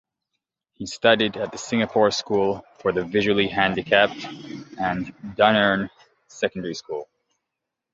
He 0.73 0.87
studied 0.87 1.37
at 1.37 1.51
the 1.51 1.59
Singapore 1.59 2.09
School 2.09 2.63
for 2.79 2.91
the 2.91 3.05
Visually 3.05 3.47
Handicapped 3.47 4.25
and 4.79 5.13
Dunearn 5.35 5.91
Secondary 6.27 6.73
School. 6.73 7.07